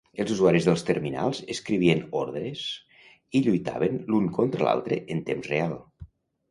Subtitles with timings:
[0.23, 2.65] Els usuaris dels terminals escrivien ordres
[3.39, 5.83] i lluitaven l'un contra l'altre en temps real.